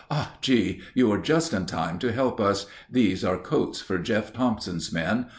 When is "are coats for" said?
3.23-3.99